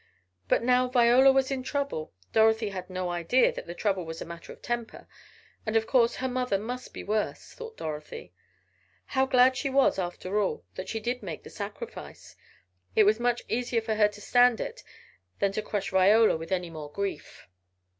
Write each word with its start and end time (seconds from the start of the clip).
But 0.47 0.63
now 0.63 0.87
Viola 0.89 1.31
was 1.31 1.51
in 1.51 1.61
trouble 1.61 2.11
Dorothy 2.33 2.69
had 2.69 2.89
no 2.89 3.11
idea 3.11 3.51
that 3.51 3.67
the 3.67 3.75
trouble 3.75 4.03
was 4.03 4.19
a 4.19 4.25
matter 4.25 4.51
of 4.51 4.63
temper, 4.63 5.07
and 5.63 5.75
of 5.75 5.85
course 5.85 6.15
her 6.15 6.27
mother 6.27 6.57
must 6.57 6.91
be 6.91 7.03
worse, 7.03 7.53
thought 7.53 7.77
Dorothy. 7.77 8.33
How 9.05 9.27
glad 9.27 9.55
she 9.55 9.69
was, 9.69 9.99
after 9.99 10.39
all, 10.39 10.65
that 10.73 10.89
she 10.89 10.99
did 10.99 11.21
make 11.21 11.43
the 11.43 11.51
sacrifice! 11.51 12.35
It 12.95 13.03
was 13.03 13.19
much 13.19 13.43
easier 13.47 13.79
for 13.81 13.93
her 13.93 14.07
to 14.07 14.21
stand 14.21 14.59
it 14.59 14.83
than 15.37 15.51
to 15.51 15.61
crush 15.61 15.91
Viola 15.91 16.35
with 16.35 16.51
any 16.51 16.71
more 16.71 16.91
grief! 16.91 17.47